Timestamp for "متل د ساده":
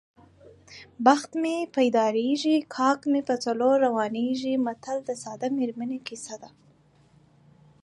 4.65-5.47